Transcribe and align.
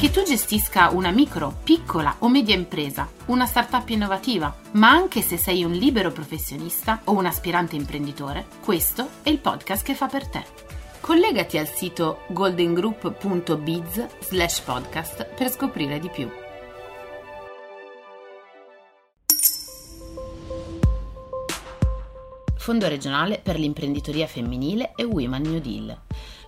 Che 0.00 0.10
tu 0.10 0.22
gestisca 0.22 0.88
una 0.88 1.10
micro, 1.10 1.58
piccola 1.62 2.16
o 2.20 2.30
media 2.30 2.54
impresa, 2.54 3.06
una 3.26 3.44
startup 3.44 3.86
innovativa, 3.90 4.56
ma 4.72 4.88
anche 4.88 5.20
se 5.20 5.36
sei 5.36 5.62
un 5.62 5.72
libero 5.72 6.10
professionista 6.10 7.02
o 7.04 7.12
un 7.12 7.26
aspirante 7.26 7.76
imprenditore, 7.76 8.46
questo 8.64 9.06
è 9.22 9.28
il 9.28 9.40
podcast 9.40 9.84
che 9.84 9.94
fa 9.94 10.06
per 10.06 10.26
te. 10.26 10.42
Collegati 11.00 11.58
al 11.58 11.68
sito 11.68 12.20
goldengroup.biz 12.28 14.06
slash 14.20 14.60
podcast 14.60 15.34
per 15.34 15.50
scoprire 15.50 15.98
di 15.98 16.08
più. 16.08 16.30
Fondo 22.56 22.88
regionale 22.88 23.38
per 23.42 23.58
l'imprenditoria 23.58 24.26
femminile 24.26 24.94
e 24.96 25.04
Women 25.04 25.42
New 25.42 25.60
Deal 25.60 25.98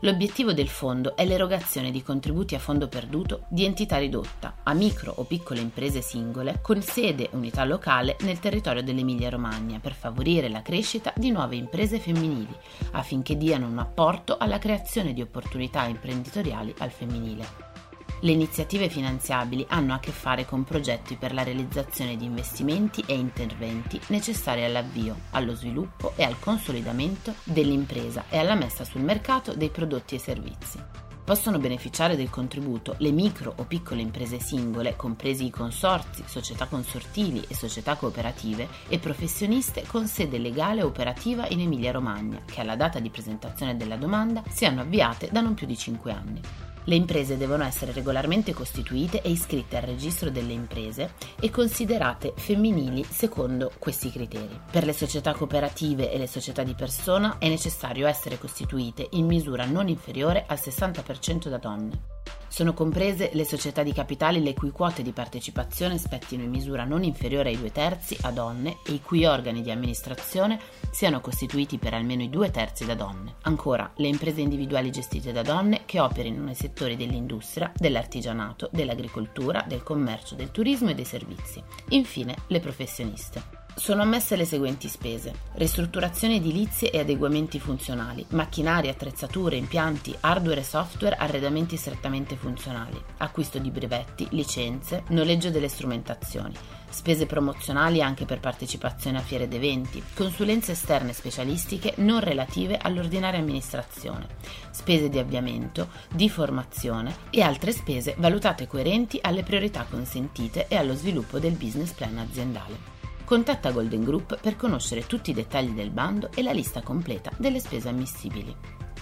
L'obiettivo 0.04 0.52
del 0.52 0.68
fondo 0.68 1.14
è 1.14 1.24
l'erogazione 1.24 1.92
di 1.92 2.02
contributi 2.02 2.56
a 2.56 2.58
fondo 2.58 2.88
perduto 2.88 3.44
di 3.48 3.64
entità 3.64 3.98
ridotta 3.98 4.56
a 4.64 4.74
micro 4.74 5.12
o 5.14 5.22
piccole 5.22 5.60
imprese 5.60 6.02
singole 6.02 6.58
con 6.60 6.82
sede 6.82 7.28
unità 7.34 7.64
locale 7.64 8.16
nel 8.22 8.40
territorio 8.40 8.82
dell'Emilia-Romagna 8.82 9.78
per 9.78 9.92
favorire 9.92 10.48
la 10.48 10.60
crescita 10.60 11.12
di 11.16 11.30
nuove 11.30 11.54
imprese 11.54 12.00
femminili 12.00 12.52
affinché 12.92 13.36
diano 13.36 13.68
un 13.68 13.78
apporto 13.78 14.38
alla 14.38 14.58
creazione 14.58 15.12
di 15.12 15.22
opportunità 15.22 15.84
imprenditoriali 15.84 16.74
al 16.78 16.90
femminile. 16.90 17.81
Le 18.24 18.30
iniziative 18.30 18.88
finanziabili 18.88 19.66
hanno 19.68 19.94
a 19.94 19.98
che 19.98 20.12
fare 20.12 20.44
con 20.44 20.62
progetti 20.62 21.16
per 21.16 21.34
la 21.34 21.42
realizzazione 21.42 22.16
di 22.16 22.24
investimenti 22.24 23.02
e 23.04 23.14
interventi 23.14 24.00
necessari 24.08 24.62
all'avvio, 24.62 25.22
allo 25.30 25.56
sviluppo 25.56 26.12
e 26.14 26.22
al 26.22 26.38
consolidamento 26.38 27.34
dell'impresa 27.42 28.26
e 28.28 28.38
alla 28.38 28.54
messa 28.54 28.84
sul 28.84 29.00
mercato 29.00 29.54
dei 29.54 29.70
prodotti 29.70 30.14
e 30.14 30.20
servizi. 30.20 30.78
Possono 31.24 31.58
beneficiare 31.58 32.14
del 32.14 32.30
contributo 32.30 32.94
le 32.98 33.10
micro 33.10 33.54
o 33.56 33.64
piccole 33.64 34.02
imprese 34.02 34.38
singole, 34.38 34.94
compresi 34.94 35.46
i 35.46 35.50
consorzi, 35.50 36.22
società 36.24 36.66
consortili 36.66 37.44
e 37.48 37.56
società 37.56 37.96
cooperative, 37.96 38.68
e 38.86 39.00
professioniste 39.00 39.82
con 39.84 40.06
sede 40.06 40.38
legale 40.38 40.84
operativa 40.84 41.48
in 41.48 41.58
Emilia-Romagna, 41.58 42.42
che 42.44 42.60
alla 42.60 42.76
data 42.76 43.00
di 43.00 43.10
presentazione 43.10 43.76
della 43.76 43.96
domanda 43.96 44.44
siano 44.48 44.82
avviate 44.82 45.28
da 45.32 45.40
non 45.40 45.54
più 45.54 45.66
di 45.66 45.76
5 45.76 46.12
anni. 46.12 46.40
Le 46.84 46.94
imprese 46.96 47.36
devono 47.36 47.64
essere 47.64 47.92
regolarmente 47.92 48.52
costituite 48.52 49.22
e 49.22 49.30
iscritte 49.30 49.76
al 49.76 49.82
registro 49.82 50.30
delle 50.30 50.52
imprese 50.52 51.14
e 51.38 51.50
considerate 51.50 52.32
femminili 52.36 53.04
secondo 53.04 53.70
questi 53.78 54.10
criteri. 54.10 54.60
Per 54.70 54.84
le 54.84 54.92
società 54.92 55.32
cooperative 55.32 56.10
e 56.10 56.18
le 56.18 56.26
società 56.26 56.62
di 56.64 56.74
persona 56.74 57.36
è 57.38 57.48
necessario 57.48 58.06
essere 58.06 58.38
costituite 58.38 59.06
in 59.12 59.26
misura 59.26 59.64
non 59.64 59.88
inferiore 59.88 60.44
al 60.46 60.58
60% 60.60 61.48
da 61.48 61.58
donne. 61.58 62.21
Sono 62.52 62.74
comprese 62.74 63.30
le 63.32 63.46
società 63.46 63.82
di 63.82 63.94
capitali 63.94 64.42
le 64.42 64.52
cui 64.52 64.72
quote 64.72 65.00
di 65.00 65.12
partecipazione 65.12 65.96
spettino 65.96 66.42
in 66.42 66.50
misura 66.50 66.84
non 66.84 67.02
inferiore 67.02 67.48
ai 67.48 67.56
due 67.56 67.72
terzi 67.72 68.14
a 68.20 68.30
donne 68.30 68.76
e 68.84 68.92
i 68.92 69.00
cui 69.00 69.24
organi 69.24 69.62
di 69.62 69.70
amministrazione 69.70 70.60
siano 70.90 71.22
costituiti 71.22 71.78
per 71.78 71.94
almeno 71.94 72.20
i 72.20 72.28
due 72.28 72.50
terzi 72.50 72.84
da 72.84 72.94
donne. 72.94 73.36
Ancora, 73.44 73.90
le 73.96 74.08
imprese 74.08 74.42
individuali 74.42 74.90
gestite 74.90 75.32
da 75.32 75.40
donne 75.40 75.84
che 75.86 75.98
operino 75.98 76.42
nei 76.42 76.54
settori 76.54 76.94
dell'industria, 76.94 77.72
dell'artigianato, 77.74 78.68
dell'agricoltura, 78.70 79.64
del 79.66 79.82
commercio, 79.82 80.34
del 80.34 80.50
turismo 80.50 80.90
e 80.90 80.94
dei 80.94 81.06
servizi. 81.06 81.62
Infine, 81.88 82.36
le 82.48 82.60
professioniste. 82.60 83.61
Sono 83.74 84.02
ammesse 84.02 84.36
le 84.36 84.44
seguenti 84.44 84.86
spese: 84.86 85.32
ristrutturazioni 85.54 86.36
edilizie 86.36 86.90
e 86.90 87.00
adeguamenti 87.00 87.58
funzionali, 87.58 88.24
macchinari, 88.30 88.88
attrezzature, 88.88 89.56
impianti, 89.56 90.14
hardware 90.20 90.60
e 90.60 90.64
software, 90.64 91.16
arredamenti 91.16 91.76
strettamente 91.76 92.36
funzionali, 92.36 93.02
acquisto 93.18 93.58
di 93.58 93.70
brevetti, 93.70 94.28
licenze, 94.30 95.04
noleggio 95.08 95.50
delle 95.50 95.68
strumentazioni, 95.68 96.54
spese 96.90 97.26
promozionali 97.26 98.02
anche 98.02 98.26
per 98.26 98.40
partecipazione 98.40 99.18
a 99.18 99.22
fiere 99.22 99.44
ed 99.44 99.54
eventi, 99.54 100.02
consulenze 100.14 100.72
esterne 100.72 101.14
specialistiche 101.14 101.94
non 101.96 102.20
relative 102.20 102.76
all'ordinaria 102.76 103.40
amministrazione, 103.40 104.28
spese 104.70 105.08
di 105.08 105.18
avviamento, 105.18 105.88
di 106.12 106.28
formazione 106.28 107.16
e 107.30 107.40
altre 107.40 107.72
spese 107.72 108.14
valutate 108.18 108.66
coerenti 108.66 109.18
alle 109.20 109.42
priorità 109.42 109.86
consentite 109.88 110.68
e 110.68 110.76
allo 110.76 110.94
sviluppo 110.94 111.38
del 111.38 111.56
business 111.56 111.92
plan 111.92 112.18
aziendale. 112.18 113.01
Contatta 113.24 113.70
Golden 113.70 114.04
Group 114.04 114.38
per 114.40 114.56
conoscere 114.56 115.06
tutti 115.06 115.30
i 115.30 115.34
dettagli 115.34 115.70
del 115.70 115.90
bando 115.90 116.30
e 116.34 116.42
la 116.42 116.52
lista 116.52 116.82
completa 116.82 117.30
delle 117.38 117.60
spese 117.60 117.88
ammissibili. 117.88 118.54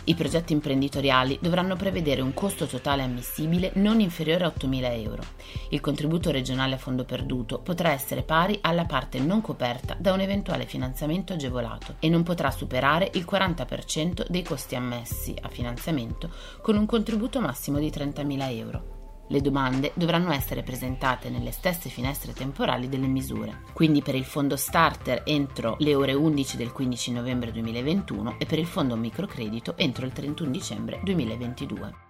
I 0.05 0.15
progetti 0.15 0.53
imprenditoriali 0.53 1.39
dovranno 1.41 1.77
prevedere 1.77 2.21
un 2.21 2.33
costo 2.33 2.67
totale 2.67 3.03
ammissibile 3.03 3.73
non 3.75 4.01
inferiore 4.01 4.45
a 4.45 4.53
8.000 4.57 5.03
euro. 5.03 5.23
Il 5.71 5.81
contributo 5.81 6.31
regionale 6.31 6.75
a 6.75 6.79
fondo 6.79 7.05
perduto 7.05 7.61
potrà 7.61 7.91
essere 7.91 8.23
pari 8.23 8.59
alla 8.63 8.87
parte 8.87 9.19
non 9.19 9.41
coperta 9.41 9.97
da 9.99 10.13
un 10.13 10.21
eventuale 10.21 10.65
finanziamento 10.65 11.33
agevolato 11.33 11.97
e 11.99 12.09
non 12.09 12.23
potrà 12.23 12.51
superare 12.51 13.11
il 13.15 13.27
40% 13.29 14.27
dei 14.29 14.43
costi 14.43 14.75
ammessi 14.75 15.35
a 15.41 15.49
finanziamento 15.49 16.31
con 16.63 16.77
un 16.77 16.87
contributo 16.87 17.41
massimo 17.41 17.79
di 17.79 17.91
30.000 17.91 18.57
euro. 18.57 19.00
Le 19.31 19.41
domande 19.41 19.93
dovranno 19.95 20.33
essere 20.33 20.65
presentate 20.65 21.31
nelle 21.31 21.53
stesse 21.53 21.89
finestre 21.89 22.33
temporali 22.33 22.89
delle 22.89 23.07
misure, 23.07 23.63
quindi 23.73 24.03
per 24.03 24.17
il 24.17 24.25
fondo 24.25 24.57
starter 24.57 25.23
entro 25.25 25.77
le 25.79 25.95
ore 25.95 26.15
11 26.15 26.57
del 26.57 26.73
15 26.73 27.13
novembre 27.13 27.53
2021 27.53 28.41
e 28.41 28.47
per 28.47 28.59
il 28.59 28.67
fondo 28.67 28.97
microcredito 28.97 29.75
entro 29.77 30.05
il 30.05 30.13
31 30.13 30.51
dicembre 30.51 30.99
2022. 31.05 32.10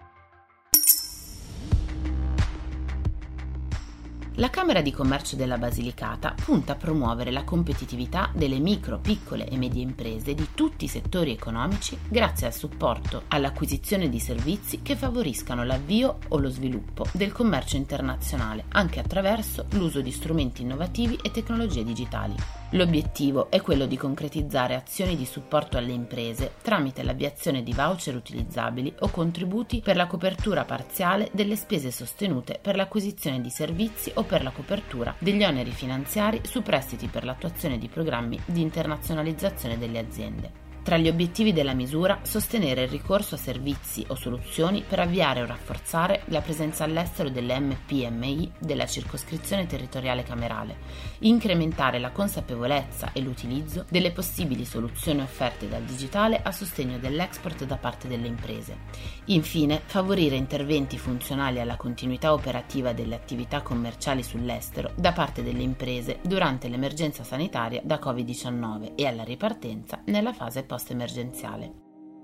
La 4.40 4.48
Camera 4.48 4.80
di 4.80 4.90
Commercio 4.90 5.36
della 5.36 5.58
Basilicata 5.58 6.34
punta 6.34 6.72
a 6.72 6.76
promuovere 6.76 7.30
la 7.30 7.44
competitività 7.44 8.30
delle 8.34 8.58
micro, 8.58 8.98
piccole 8.98 9.46
e 9.46 9.58
medie 9.58 9.82
imprese 9.82 10.34
di 10.34 10.48
tutti 10.54 10.86
i 10.86 10.88
settori 10.88 11.30
economici 11.30 11.98
grazie 12.08 12.46
al 12.46 12.54
supporto 12.54 13.24
all'acquisizione 13.28 14.08
di 14.08 14.18
servizi 14.18 14.80
che 14.80 14.96
favoriscano 14.96 15.62
l'avvio 15.62 16.20
o 16.28 16.38
lo 16.38 16.48
sviluppo 16.48 17.04
del 17.12 17.32
commercio 17.32 17.76
internazionale 17.76 18.64
anche 18.68 18.98
attraverso 18.98 19.66
l'uso 19.72 20.00
di 20.00 20.10
strumenti 20.10 20.62
innovativi 20.62 21.18
e 21.20 21.30
tecnologie 21.30 21.84
digitali. 21.84 22.59
L'obiettivo 22.75 23.50
è 23.50 23.60
quello 23.60 23.86
di 23.86 23.97
concretizzare 23.97 24.76
azioni 24.76 25.16
di 25.16 25.26
supporto 25.26 25.76
alle 25.76 25.91
imprese 25.91 26.53
tramite 26.62 27.03
l'avviazione 27.03 27.64
di 27.64 27.72
voucher 27.72 28.14
utilizzabili 28.14 28.94
o 29.00 29.10
contributi 29.10 29.81
per 29.81 29.97
la 29.97 30.06
copertura 30.06 30.64
parziale 30.64 31.31
delle 31.32 31.56
spese 31.56 31.91
sostenute 31.91 32.60
per 32.62 32.76
l'acquisizione 32.76 33.41
di 33.41 33.50
servizi 33.50 34.12
o 34.14 34.22
per 34.22 34.44
la 34.44 34.53
copertura 34.53 35.12
degli 35.19 35.42
oneri 35.42 35.72
finanziari 35.72 36.42
su 36.44 36.62
prestiti 36.62 37.08
per 37.08 37.25
l'attuazione 37.25 37.76
di 37.76 37.88
programmi 37.88 38.41
di 38.44 38.60
internazionalizzazione 38.60 39.76
delle 39.76 39.98
aziende. 39.98 40.69
Tra 40.82 40.96
gli 40.96 41.08
obiettivi 41.08 41.52
della 41.52 41.74
misura, 41.74 42.20
sostenere 42.22 42.84
il 42.84 42.88
ricorso 42.88 43.34
a 43.34 43.38
servizi 43.38 44.02
o 44.08 44.14
soluzioni 44.14 44.82
per 44.87 44.99
avviare 44.99 45.43
o 45.43 45.46
rafforzare 45.46 46.22
la 46.26 46.40
presenza 46.40 46.84
all'estero 46.84 47.28
delle 47.28 47.60
MPMI 47.60 48.52
della 48.58 48.87
circoscrizione 48.87 49.66
territoriale 49.66 50.22
camerale, 50.22 50.78
incrementare 51.19 51.99
la 51.99 52.10
consapevolezza 52.10 53.12
e 53.12 53.20
l'utilizzo 53.20 53.84
delle 53.90 54.10
possibili 54.10 54.64
soluzioni 54.64 55.20
offerte 55.20 55.69
dal 55.69 55.82
digitale 55.82 56.40
a 56.43 56.50
sostegno 56.50 56.99
dell'export 56.99 57.64
da 57.64 57.76
parte 57.76 58.08
delle 58.08 58.26
imprese. 58.26 58.78
Infine, 59.26 59.82
favorire 59.84 60.37
interventi 60.37 60.96
funzionali 60.96 61.60
alla 61.60 61.76
continuità 61.76 62.32
operativa 62.32 62.94
delle 62.94 63.16
attività 63.16 63.60
commerciali 63.60 64.22
sull'estero 64.22 64.93
da 64.96 65.12
parte 65.12 65.43
delle 65.43 65.62
imprese 65.62 66.20
durante 66.22 66.69
l'emergenza 66.69 67.22
sanitaria 67.22 67.82
da 67.84 68.00
Covid-19 68.02 68.93
e 68.94 69.06
alla 69.06 69.25
ripartenza 69.25 70.00
nella 70.06 70.32
fase 70.32 70.69
post-emergenziale. 70.70 71.72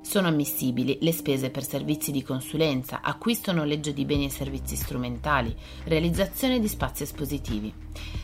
Sono 0.02 0.28
ammissibili 0.28 0.98
le 1.00 1.10
spese 1.10 1.50
per 1.50 1.64
servizi 1.64 2.12
di 2.12 2.22
consulenza, 2.22 3.00
acquisto 3.02 3.50
o 3.50 3.54
noleggio 3.54 3.90
di 3.90 4.04
beni 4.04 4.26
e 4.26 4.30
servizi 4.30 4.76
strumentali, 4.76 5.52
realizzazione 5.82 6.60
di 6.60 6.68
spazi 6.68 7.02
espositivi. 7.02 7.74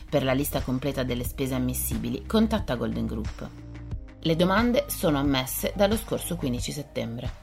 Per 0.09 0.23
la 0.23 0.31
lista 0.31 0.61
completa 0.61 1.03
delle 1.03 1.25
spese 1.25 1.55
ammissibili, 1.55 2.25
contatta 2.25 2.75
Golden 2.75 3.05
Group. 3.05 3.49
Le 4.21 4.35
domande 4.37 4.85
sono 4.87 5.17
ammesse 5.17 5.73
dallo 5.75 5.97
scorso 5.97 6.37
15 6.37 6.71
settembre. 6.71 7.42